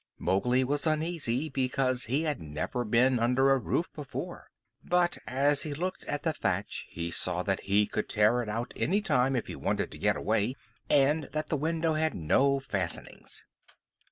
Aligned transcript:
Mowgli 0.17 0.63
was 0.63 0.87
uneasy, 0.87 1.47
because 1.51 2.05
he 2.05 2.23
had 2.23 2.41
never 2.41 2.83
been 2.83 3.19
under 3.19 3.51
a 3.51 3.59
roof 3.59 3.93
before. 3.93 4.49
But 4.83 5.19
as 5.27 5.61
he 5.61 5.75
looked 5.75 6.05
at 6.05 6.23
the 6.23 6.33
thatch, 6.33 6.87
he 6.89 7.11
saw 7.11 7.43
that 7.43 7.59
he 7.59 7.85
could 7.85 8.09
tear 8.09 8.41
it 8.41 8.49
out 8.49 8.73
any 8.75 9.01
time 9.03 9.35
if 9.35 9.45
he 9.45 9.55
wanted 9.55 9.91
to 9.91 9.99
get 9.99 10.15
away, 10.15 10.55
and 10.89 11.25
that 11.33 11.49
the 11.49 11.55
window 11.55 11.93
had 11.93 12.15
no 12.15 12.59
fastenings. 12.59 13.45